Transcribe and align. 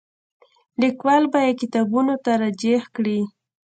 لیکوال 0.81 1.23
به 1.31 1.39
یې 1.45 1.53
کتابونو 1.61 2.15
ته 2.23 2.31
راجع 2.41 2.79
کړي. 2.95 3.19